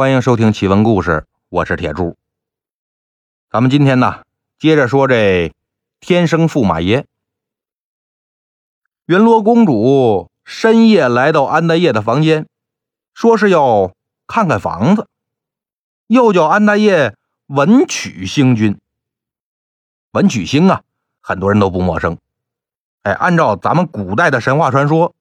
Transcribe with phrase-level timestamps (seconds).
[0.00, 2.16] 欢迎收听奇闻故事，我是铁柱。
[3.50, 4.22] 咱们今天呢，
[4.58, 5.52] 接着说这
[6.00, 7.04] 天生驸马爷。
[9.04, 12.46] 云罗公主深夜来到安大业的房间，
[13.12, 13.94] 说是要
[14.26, 15.06] 看看房子，
[16.06, 17.14] 又叫安大业
[17.48, 18.80] 文曲星君。
[20.12, 20.82] 文曲星啊，
[21.20, 22.16] 很多人都不陌生。
[23.02, 25.14] 哎，按照咱们古代的神话传说，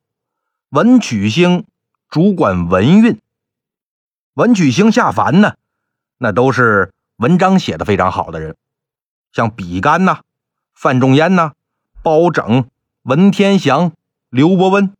[0.69, 1.65] 文曲星
[2.07, 3.19] 主管文运。
[4.39, 5.55] 文曲星下凡呢，
[6.17, 8.55] 那都是文章写的非常好的人，
[9.33, 10.21] 像比干呐、
[10.73, 11.51] 范仲淹呐、
[12.01, 12.69] 包拯、
[13.01, 13.91] 文天祥、
[14.29, 14.95] 刘伯温，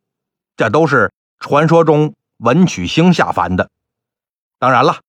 [0.58, 3.70] 这都是传说中文曲星下凡的。
[4.58, 5.00] 当然了，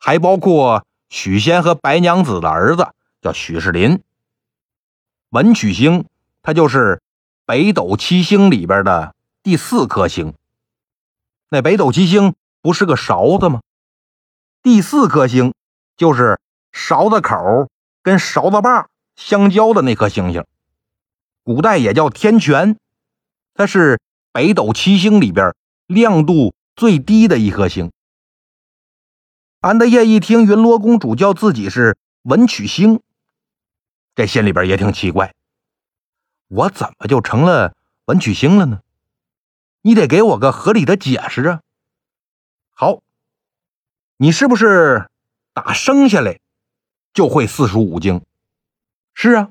[0.00, 2.88] 还包括许仙和白娘子的儿子
[3.22, 4.02] 叫许世林。
[5.30, 6.06] 文曲星，
[6.42, 7.00] 它就是
[7.44, 9.14] 北斗七星里边的
[9.44, 10.34] 第四颗星。
[11.50, 13.60] 那北斗七星不是个勺子吗？
[14.66, 15.54] 第四颗星
[15.96, 16.40] 就是
[16.72, 17.70] 勺子口
[18.02, 20.44] 跟勺子把相交的那颗星星，
[21.44, 22.76] 古代也叫天权，
[23.54, 24.00] 它是
[24.32, 25.54] 北斗七星里边
[25.86, 27.92] 亮度最低的一颗星。
[29.60, 33.00] 安德业一听云罗公主叫自己是文曲星，
[34.16, 35.32] 这心里边也挺奇怪，
[36.48, 38.80] 我怎么就成了文曲星了呢？
[39.82, 41.60] 你得给我个合理的解释啊！
[42.72, 43.05] 好。
[44.18, 45.10] 你是不是
[45.52, 46.38] 打生下来
[47.12, 48.22] 就会四书五经？
[49.12, 49.50] 是啊，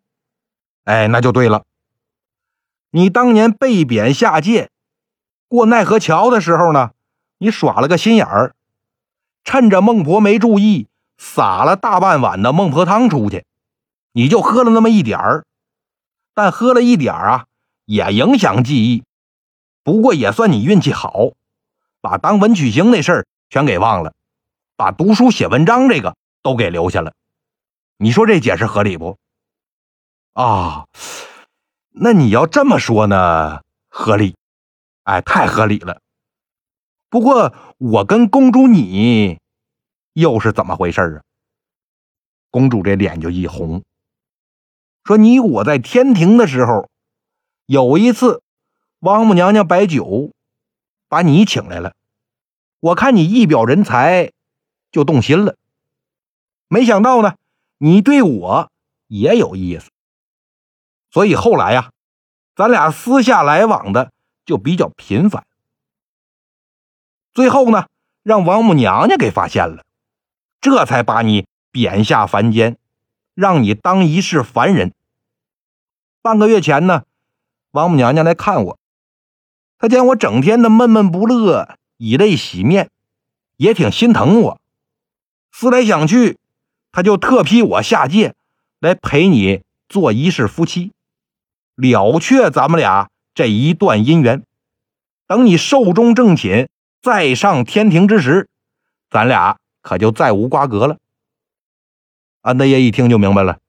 [0.86, 1.66] 哎，那就对了。
[2.90, 4.72] 你当年被贬下界，
[5.48, 6.94] 过奈何桥的时候呢，
[7.38, 8.56] 你耍了个心眼儿，
[9.44, 13.46] 趁着孟婆没注意，撒了大半碗的孟婆汤出去，
[14.14, 15.46] 你就喝了那么一点儿，
[16.34, 17.46] 但喝了一点儿啊，
[17.86, 19.04] 也影响记忆。
[19.84, 21.34] 不过也算你运气好，
[22.02, 24.16] 把当文曲星那事儿全给忘了。
[24.78, 27.14] 把读书写文章这个都给留下了，
[27.98, 29.18] 你说这解释合理不？
[30.34, 30.86] 啊，
[31.92, 34.36] 那你要这么说呢，合理，
[35.04, 36.02] 哎，太合理了。
[37.10, 39.40] 不过我跟公主你
[40.12, 41.24] 又是怎么回事啊？
[42.52, 43.82] 公主这脸就一红，
[45.06, 46.90] 说：“你我在天庭的时候，
[47.66, 48.42] 有一次
[49.00, 50.34] 王母娘娘摆酒，
[51.08, 51.94] 把你请来了，
[52.82, 54.32] 我看你一表人才。”
[54.96, 55.58] 就动心了，
[56.70, 57.36] 没想到呢，
[57.80, 58.72] 你对我
[59.08, 59.90] 也有意思，
[61.12, 61.92] 所以后来呀，
[62.56, 64.14] 咱俩私下来往的
[64.46, 65.46] 就比较频繁。
[67.34, 67.88] 最后呢，
[68.24, 69.84] 让王母娘娘给发现了，
[70.62, 72.78] 这才把你贬下凡间，
[73.34, 74.94] 让你当一世凡人。
[76.22, 77.04] 半个月前呢，
[77.72, 78.80] 王母娘娘来看我，
[79.78, 82.90] 她见我整天的闷闷不乐，以泪洗面，
[83.58, 84.62] 也挺心疼我。
[85.58, 86.38] 思来想去，
[86.92, 88.36] 他就特批我下界
[88.82, 90.92] 来陪你做一世夫妻，
[91.76, 94.44] 了却咱们俩这一段姻缘。
[95.28, 96.68] 等你寿终正寝，
[97.02, 98.50] 再上天庭之时，
[99.10, 100.98] 咱俩可就再无瓜葛了。
[102.42, 103.60] 安德业一听就明白了，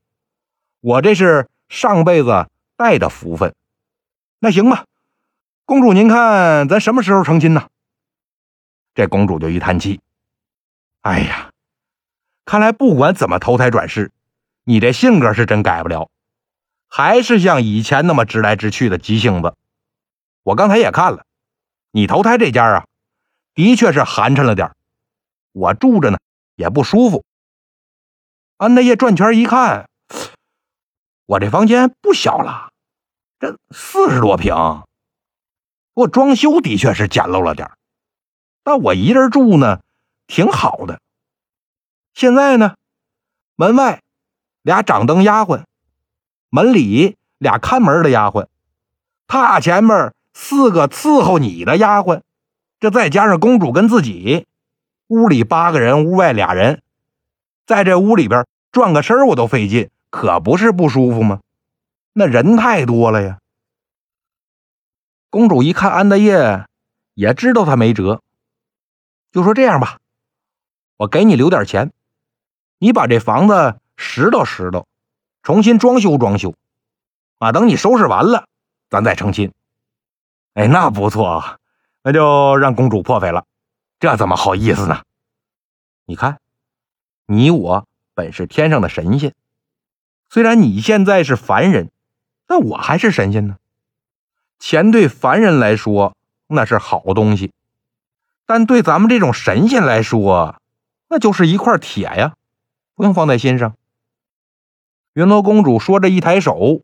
[0.81, 3.55] 我这是上辈子带的福分。
[4.41, 4.87] 那行吧，
[5.65, 7.69] 公主，您看咱什么时候成亲呢？
[8.93, 10.01] 这公主就一叹气
[11.03, 11.51] ：“哎呀。”
[12.47, 14.13] 看来不管怎么投胎转世，
[14.63, 16.09] 你这性格是真改不了，
[16.87, 19.55] 还是像以前那么直来直去的急性子。
[20.45, 21.27] 我刚才也看了，
[21.91, 22.87] 你投胎这家啊，
[23.53, 24.71] 的确是寒碜了点
[25.51, 26.19] 我住着呢
[26.55, 27.25] 也不舒服。
[28.59, 29.89] 安德业转圈一看，
[31.27, 32.71] 我这房间不小了，
[33.41, 34.55] 这四十多平，
[35.95, 37.73] 我装修的确是简陋了点
[38.63, 39.81] 但我一人住呢，
[40.29, 41.01] 挺好的。
[42.17, 42.77] 现在呢，
[43.57, 44.01] 门外
[44.63, 45.65] 俩掌灯丫鬟，
[46.49, 48.47] 门里俩看门的丫鬟，
[49.29, 52.23] 榻前面四个伺候你的丫鬟，
[52.81, 54.47] 这再加上公主跟自己，
[55.09, 56.81] 屋里八个人，屋外俩人，
[57.67, 61.41] 在这屋里边转个身我都费劲，可不是不舒服吗？
[62.15, 63.41] 那人太多了呀。
[65.29, 66.65] 公主一看安德烈，
[67.13, 68.23] 也知道他没辙，
[69.31, 69.99] 就说这样吧，
[70.97, 71.93] 我给你留点钱。
[72.79, 74.85] 你把这房子拾掇拾掇，
[75.43, 76.55] 重新装修装修，
[77.39, 78.47] 啊，等你收拾完了，
[78.91, 79.53] 咱再成亲。
[80.55, 81.59] 哎，那不错啊，
[82.03, 83.45] 那就让公主破费了，
[83.99, 85.03] 这怎么好意思呢？
[86.05, 86.39] 你看，
[87.27, 89.35] 你我本是天上的神仙，
[90.29, 91.91] 虽然你现在是凡人，
[92.47, 93.57] 但我还是神仙呢。
[94.59, 97.53] 钱对凡人来说那是好东西，
[98.47, 100.61] 但对咱们这种神仙来说，
[101.09, 102.35] 那就是一块铁呀，
[102.97, 103.77] 不用放在心上。
[105.13, 106.83] 云罗公主说着，一抬手，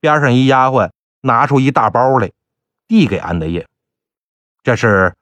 [0.00, 0.90] 边上一丫鬟
[1.20, 2.32] 拿出一大包来，
[2.88, 3.68] 递给安德业
[4.64, 5.14] ：“这是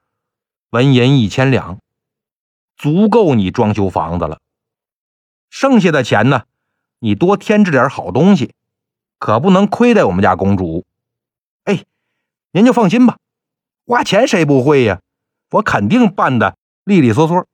[0.71, 1.81] 纹银一千两，
[2.77, 4.41] 足够你装修房子了。
[5.51, 6.45] 剩下的钱呢，
[7.01, 8.55] 你多添置点好东西，
[9.19, 10.85] 可不能亏待我们家公主。
[11.65, 11.85] 哎，
[12.53, 13.19] 您就放心吧，
[13.87, 15.01] 花钱谁不会呀？
[15.51, 17.47] 我肯定办的利利索索。”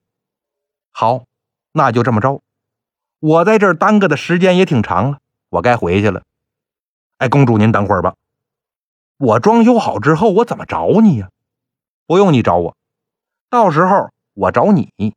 [0.92, 1.24] 好，
[1.72, 2.42] 那就这么着。
[3.20, 5.18] 我在这儿耽搁的时间也挺长了，
[5.50, 6.22] 我该回去了。
[7.18, 8.14] 哎，公主您等会儿吧。
[9.18, 11.28] 我装修好之后，我怎么找你呀？
[12.06, 12.74] 不用你找我，
[13.50, 15.14] 到时候我找你。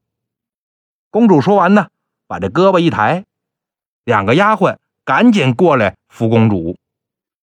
[1.10, 1.88] 公主说完呢，
[2.28, 3.24] 把这胳膊一抬，
[4.04, 6.76] 两个丫鬟赶紧过来扶公主。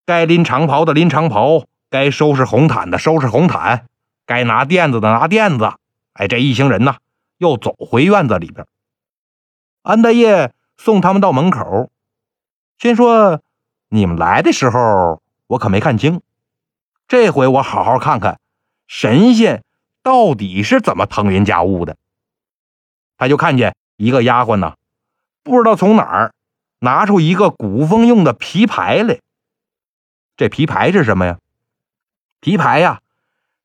[0.05, 3.87] 该拎长袍的拎长袍，该收拾红毯的收拾红毯，
[4.27, 5.73] 该拿垫子的拿垫子。
[6.12, 6.97] 哎，这一行人呢。
[7.39, 8.67] 又走回院子里边，
[9.90, 11.90] 安大爷送他们到门口，
[12.78, 13.42] 心说
[13.90, 16.22] ：“你们来的时候我可没看清，
[17.08, 18.38] 这回我好好看看
[18.87, 19.64] 神仙
[20.04, 21.96] 到底是怎么腾云驾雾的。”
[23.19, 24.76] 他就看见一个丫鬟呢，
[25.42, 26.32] 不知道从哪儿
[26.78, 29.19] 拿出一个古风用的皮牌来。
[30.37, 31.38] 这皮牌是什么呀？
[32.38, 33.00] 皮牌呀，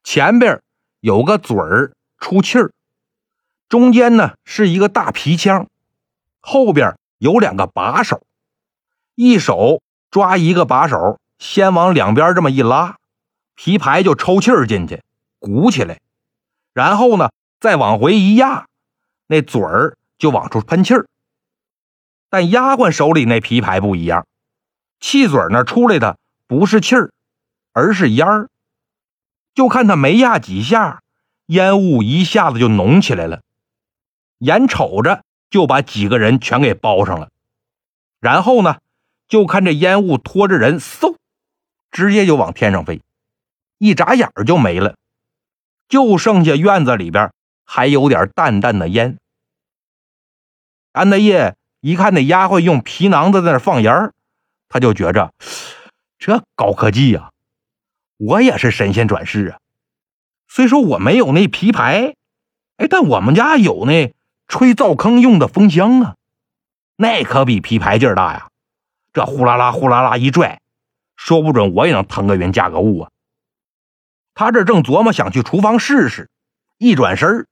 [0.04, 0.60] 前边
[1.02, 2.72] 有个嘴儿出气儿。
[3.70, 5.68] 中间呢是一个大皮腔，
[6.48, 8.22] 后边有两个把手，
[9.16, 9.82] 一手
[10.12, 12.98] 抓一个把手，先往两边这么一拉，
[13.56, 15.02] 皮牌就抽气儿进去，
[15.40, 16.02] 鼓起来，
[16.72, 18.68] 然后呢再往回一压，
[19.26, 21.08] 那嘴儿就往出喷气儿。
[22.30, 24.28] 但丫鬟手里那皮牌不一样，
[25.00, 27.12] 气嘴那出来的不是气儿，
[27.74, 28.52] 而是烟儿。
[29.56, 31.02] 就看他没压几下，
[31.48, 33.42] 烟雾一下子就浓起来了。
[34.38, 37.30] 眼瞅着就把几个人全给包上了，
[38.20, 38.80] 然后呢，
[39.28, 41.16] 就看这烟雾拖着人，嗖，
[41.92, 43.02] 直接就往天上飞，
[43.78, 44.96] 一眨眼就没了，
[45.88, 47.32] 就剩下院子里边
[47.64, 49.18] 还有点淡淡的烟。
[50.92, 54.12] 安德业一看那丫鬟用皮囊子在那放烟
[54.68, 55.34] 他就觉着
[56.18, 57.32] 这高科技呀，
[58.18, 59.60] 我也是神仙转世啊。
[60.48, 62.16] 虽说我没有那皮牌，
[62.78, 64.15] 哎，但我们家有那。
[64.48, 66.16] 吹灶坑用的风箱啊，
[66.96, 68.50] 那可比皮牌劲儿大呀！
[69.12, 70.60] 这呼啦啦、呼啦啦一拽，
[71.16, 73.12] 说不准我也能腾个云驾个雾啊！
[74.34, 76.30] 他这正琢磨想去厨房试试，
[76.78, 77.48] 一转身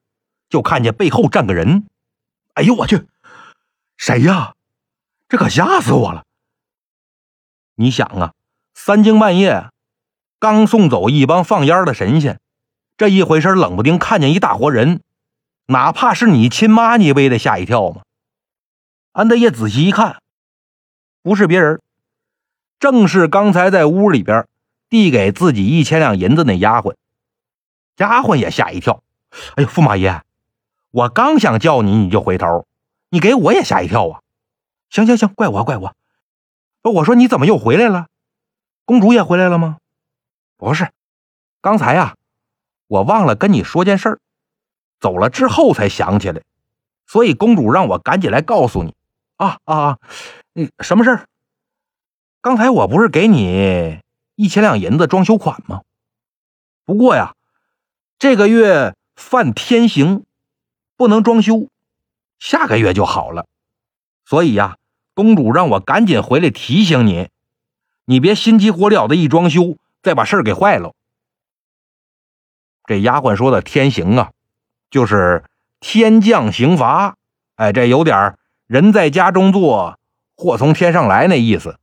[0.50, 1.88] 就看见背后站个人。
[2.54, 3.08] 哎呦我去，
[3.98, 4.54] 谁呀？
[5.30, 6.26] 这可吓死我了！
[7.76, 8.34] 你想啊，
[8.74, 9.70] 三更半夜
[10.38, 12.40] 刚送走一帮放烟的神仙，
[12.98, 15.02] 这一回身冷不丁看见一大活人。
[15.68, 18.04] 哪怕是你亲妈，你不也得吓一跳吗？
[19.14, 20.22] 安德业仔细一看，
[21.22, 21.82] 不是别人，
[22.80, 24.48] 正是刚才在屋里边
[24.90, 26.96] 递给自己一千两银子那丫鬟。
[27.98, 29.04] 丫鬟也吓一跳，
[29.56, 30.22] 哎呦，驸马爷，
[30.92, 32.66] 我刚想叫你，你就回头，
[33.10, 34.22] 你给我也吓一跳啊！
[34.90, 35.96] 行行行，怪我怪我。
[36.82, 38.08] 我说你怎么又回来了？
[38.84, 39.78] 公主也回来了吗？
[40.58, 40.92] 不是，
[41.62, 42.16] 刚才呀，
[42.88, 44.20] 我忘了跟你说件事儿。
[45.04, 46.42] 走了之后才想起来，
[47.06, 48.96] 所以公主让我赶紧来告诉你。
[49.36, 50.00] 啊啊啊！
[50.54, 51.28] 那什么事儿？
[52.40, 54.00] 刚才我不是给你
[54.36, 55.82] 一千两银子装修款吗？
[56.86, 57.36] 不过呀，
[58.18, 60.24] 这个月犯天刑，
[60.96, 61.68] 不能装修，
[62.40, 63.46] 下个月就好了。
[64.24, 64.78] 所以呀，
[65.14, 67.28] 公主让我赶紧回来提醒你，
[68.06, 70.94] 你别心急火燎的一装修，再把事儿给坏了。
[72.86, 74.32] 这丫鬟说的天刑啊。
[74.94, 75.44] 就是
[75.80, 77.16] 天降刑罚，
[77.56, 79.98] 哎，这有点人在家中坐，
[80.36, 81.80] 祸从天上来那意思。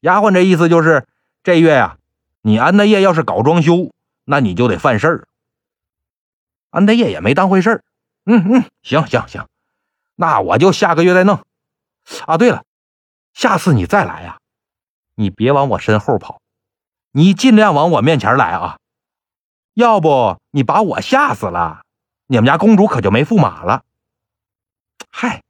[0.00, 1.08] 丫鬟这意思就是，
[1.42, 1.96] 这月呀，
[2.42, 3.90] 你安德业要是搞装修，
[4.26, 5.28] 那你就得犯事儿。
[6.68, 7.82] 安德业也没当回事儿，
[8.26, 9.48] 嗯嗯，行行行，
[10.14, 11.40] 那我就下个月再弄。
[12.26, 12.64] 啊，对了，
[13.32, 14.40] 下次你再来呀，
[15.14, 16.42] 你别往我身后跑，
[17.12, 18.76] 你尽量往我面前来啊，
[19.72, 21.80] 要不你把我吓死了。
[22.26, 23.84] 你们家公主可就没驸马了。
[25.10, 25.42] 嗨，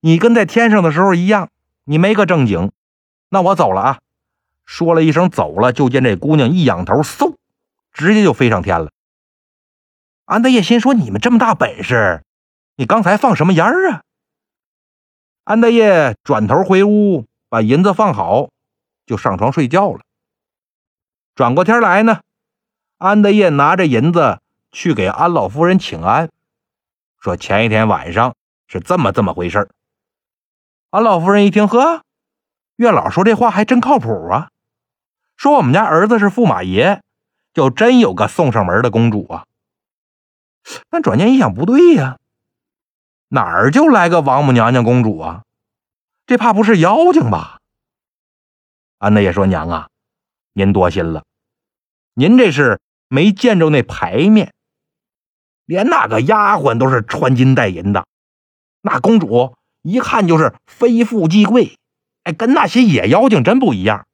[0.00, 1.50] 你跟在天上的时候一样，
[1.84, 2.72] 你没个正经。
[3.28, 4.00] 那我走了啊！
[4.64, 7.34] 说了一声走了，就见这姑娘一仰头，嗖，
[7.92, 8.90] 直接就飞上天了。
[10.24, 12.24] 安德业心说：“你们这么大本事，
[12.76, 14.02] 你刚才放什么烟儿啊？”
[15.44, 18.50] 安德业转头回屋，把银子放好，
[19.06, 20.00] 就上床睡觉了。
[21.34, 22.20] 转过天来呢，
[22.98, 24.40] 安德业拿着银子。
[24.72, 26.30] 去给安老夫人请安，
[27.18, 28.34] 说前一天晚上
[28.68, 29.68] 是这么这么回事
[30.90, 32.02] 安老夫人一听，呵，
[32.76, 34.50] 月老说这话还真靠谱啊。
[35.36, 37.02] 说我们家儿子是驸马爷，
[37.52, 39.46] 就真有个送上门的公主啊。
[40.88, 42.18] 但转念一想，不对呀，
[43.28, 45.44] 哪儿就来个王母娘娘公主啊？
[46.26, 47.58] 这怕不是妖精吧？
[48.98, 49.88] 安大爷说：“娘啊，
[50.52, 51.24] 您多心了，
[52.12, 54.52] 您这是没见着那牌面，
[55.70, 58.04] 连那个丫鬟都是穿金戴银的，
[58.82, 61.78] 那公主一看就是非富即贵，
[62.24, 64.04] 哎，跟那些野妖精真不一样。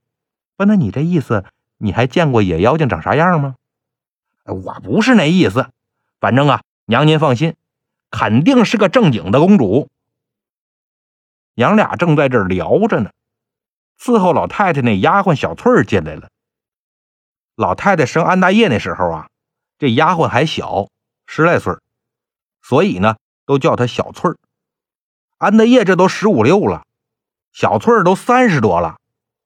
[0.58, 1.46] 不，那你这意思，
[1.78, 3.54] 你还见过野妖精长啥样吗？
[4.44, 5.70] 我不是那意思，
[6.20, 7.54] 反正啊，娘您放心，
[8.10, 9.88] 肯定是个正经的公主。
[11.54, 13.12] 娘俩正在这儿聊着呢，
[13.98, 16.28] 伺候老太太那丫鬟小翠儿进来了。
[17.54, 19.28] 老太太生安大业那时候啊，
[19.78, 20.88] 这丫鬟还小，
[21.26, 21.74] 十来岁，
[22.62, 24.38] 所以呢，都叫她小翠儿。
[25.38, 26.86] 安德业这都十五六了，
[27.52, 28.96] 小翠儿都三十多了，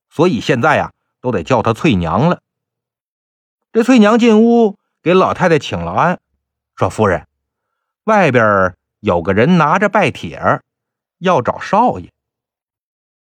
[0.08, 0.92] 所以现在呀。
[1.22, 2.40] 都得叫她翠娘了。
[3.74, 6.18] 这翠娘进屋给老太太请了安，
[6.76, 7.28] 说：“夫人，
[8.04, 10.62] 外边有个人拿着拜帖，
[11.18, 12.10] 要找少爷。”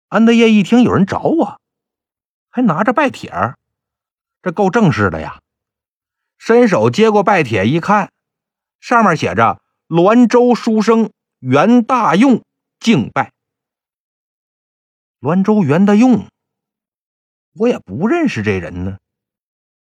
[0.09, 1.59] 安德业一听有人找我，
[2.50, 3.55] 还拿着拜帖，
[4.43, 5.40] 这够正式的呀！
[6.37, 8.12] 伸手接过拜帖一看，
[8.80, 12.42] 上面写着“滦州书生袁大用
[12.78, 13.32] 敬拜”。
[15.20, 16.26] 滦州袁大用。
[17.54, 18.99] 我也不认识这人呢，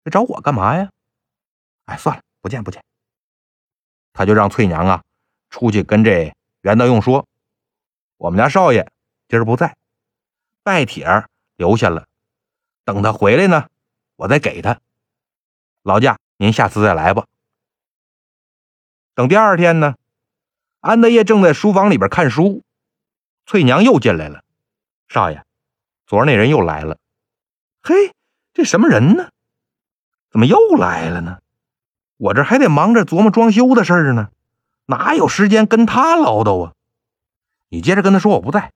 [0.02, 0.90] 他找我干嘛呀？
[1.84, 2.82] 哎，算了，不见不见。
[4.14, 5.04] 他就让翠娘啊
[5.50, 7.28] 出去跟这袁大用说
[8.16, 8.90] ：“我们家少爷
[9.28, 9.76] 今儿不在，
[10.62, 11.26] 拜帖
[11.56, 12.06] 留下了，
[12.84, 13.68] 等他回来呢，
[14.16, 14.80] 我再给他。
[15.82, 17.26] 劳驾您下次再来吧。”
[19.16, 19.94] 等第二天呢，
[20.80, 22.62] 安德业正在书房里边看书，
[23.46, 24.44] 翠娘又进来了
[25.08, 25.42] ：“少爷，
[26.06, 26.98] 昨儿那人又来了。”
[27.82, 28.12] 嘿，
[28.52, 29.30] 这什么人呢？
[30.30, 31.38] 怎么又来了呢？
[32.18, 34.28] 我这还得忙着琢磨装修的事儿呢，
[34.84, 36.74] 哪有时间跟他唠叨啊？
[37.70, 38.74] 你接着跟他说我不在。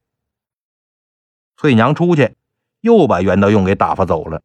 [1.59, 2.35] 翠娘出去，
[2.81, 4.41] 又把袁德用给打发走了。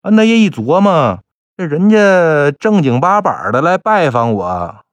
[0.00, 1.22] 安大爷一琢磨，
[1.58, 4.84] 这人家正经八百的来拜访我，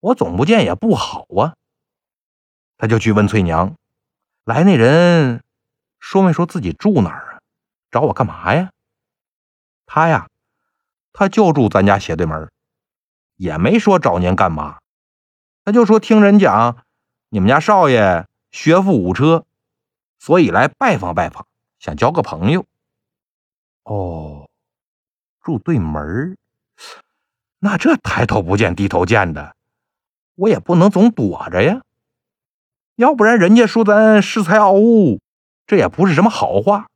[0.00, 1.56] 我总不见也不好啊。
[2.76, 3.74] 他就去问翠娘，
[4.44, 5.42] 来那人
[5.98, 7.40] 说没说自己住哪儿啊？
[7.90, 8.72] 找我干嘛呀？
[9.86, 10.28] 他呀，
[11.14, 12.50] 他就住咱家斜对门，
[13.36, 14.80] 也没说找您干嘛。
[15.64, 16.84] 他就说听人讲，
[17.30, 19.46] 你们家少爷学富五车，
[20.18, 21.46] 所以来拜访拜访，
[21.78, 22.66] 想交个朋友。
[23.84, 24.50] 哦，
[25.46, 26.36] 住对门
[27.60, 29.54] 那这抬头不见低头见的，
[30.34, 31.82] 我也不能总躲着呀。
[32.96, 35.20] 要不然人家说咱恃才傲物，
[35.64, 36.88] 这也不是什么好话。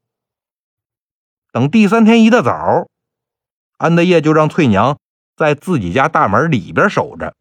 [1.53, 2.89] 等第三天一大早，
[3.77, 4.99] 安德业就让翠娘
[5.37, 7.37] 在自己家大门里边守着，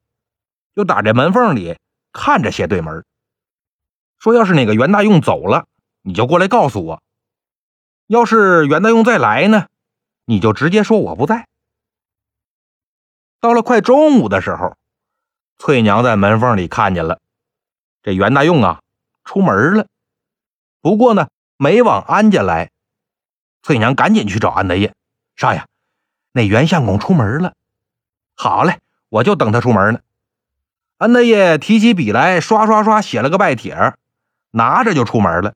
[0.76, 1.80] 就打这门缝里
[2.14, 3.04] 看着斜对门，
[4.20, 5.66] 说：“要是哪个袁大用走了，
[6.04, 7.02] 你就过来告诉我；
[8.06, 9.66] 要是袁大用再来呢，
[10.30, 11.48] 你就直接说我不在。”
[13.42, 14.78] 到了快中午的时候，
[15.58, 17.20] 翠娘在门缝里看见了
[18.04, 18.82] 这袁大用啊，
[19.24, 19.88] 出门了，
[20.82, 22.70] 不过呢，没往安家来。
[23.64, 24.94] 翠娘赶紧去找安德业
[25.36, 25.66] 少爷，
[26.32, 27.56] 那袁相公出门了。
[28.36, 30.00] 好嘞，我就等他出门呢。
[30.98, 33.96] 安德业提起笔来，刷刷刷写了个拜帖，
[34.52, 35.56] 拿着就出门了。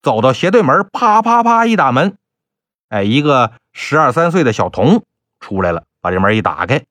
[0.00, 2.16] 走到斜对门，啪啪啪一打门，
[2.88, 5.04] 哎，一个十二三岁的小童
[5.40, 6.84] 出来了，把这门一打开。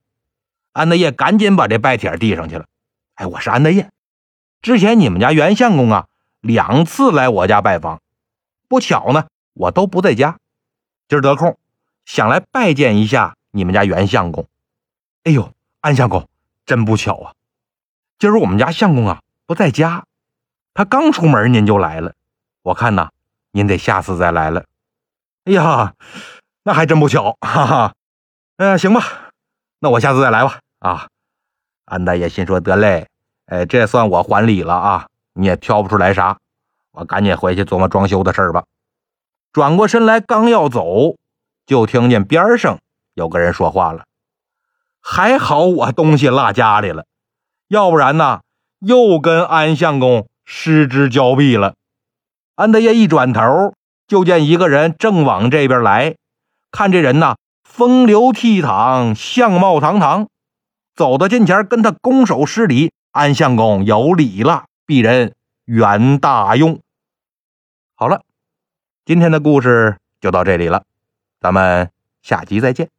[0.73, 2.65] 安德业赶紧把这拜帖递上去了。
[3.15, 3.89] 哎，我是安德业，
[4.61, 6.07] 之前你们家袁相公啊
[6.41, 8.01] 两次来我家拜访，
[8.67, 9.27] 不巧呢。
[9.53, 10.37] 我都不在家，
[11.07, 11.57] 今儿得空，
[12.03, 14.49] 想来拜见一下你们家袁相公。
[15.23, 16.27] 哎呦，安相公，
[16.65, 17.33] 真不巧啊！
[18.19, 20.03] 今儿我们家相公啊不在家，
[20.73, 22.15] 他刚出门您就来了。
[22.63, 23.11] 我看呐，
[23.51, 24.65] 您得下次再来了。
[25.45, 25.93] 哎呀，
[26.63, 27.93] 那还真不巧，哈哈。
[28.57, 29.29] 嗯，行吧，
[29.79, 30.59] 那我下次再来吧。
[30.79, 31.07] 啊，
[31.85, 33.07] 安大爷心说得嘞，
[33.45, 35.07] 哎，这算我还礼了啊！
[35.33, 36.39] 你也挑不出来啥，
[36.93, 38.63] 我赶紧回去琢磨装修的事儿吧。
[39.53, 41.15] 转过身来，刚要走，
[41.67, 42.79] 就听见边上
[43.13, 44.05] 有个人说话了
[44.99, 47.05] ：“还好我东西落家里了，
[47.67, 48.41] 要不然呢，
[48.79, 51.75] 又跟安相公失之交臂了。”
[52.55, 53.74] 安德业一转头，
[54.07, 56.15] 就见一个人正往这边来。
[56.71, 60.27] 看这人呐，风流倜傥，相貌堂堂，
[60.95, 65.35] 走到近前，跟他拱手施礼：“安相公有礼了，鄙人
[65.65, 66.79] 袁大用。”
[67.95, 68.21] 好了，
[69.05, 70.83] 今天的故事就到这里了，
[71.39, 71.89] 咱们
[72.21, 72.89] 下集再见。